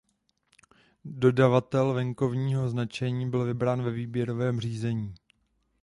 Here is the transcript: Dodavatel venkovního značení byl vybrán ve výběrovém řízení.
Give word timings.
Dodavatel 1.05 1.93
venkovního 1.93 2.69
značení 2.69 3.29
byl 3.29 3.45
vybrán 3.45 3.81
ve 3.83 3.91
výběrovém 3.91 4.59
řízení. 4.59 5.15